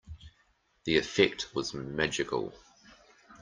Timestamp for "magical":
1.75-2.55